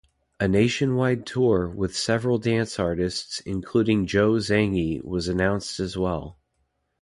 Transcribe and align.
A 0.39 0.47
nationwide 0.47 1.27
tour 1.27 1.69
with 1.69 1.95
several 1.95 2.39
dance 2.39 2.79
artists 2.79 3.39
including 3.41 4.07
Joe 4.07 4.37
Zangie 4.39 5.03
was 5.03 5.27
announced 5.27 5.79
as 5.79 5.95
well. 5.95 6.39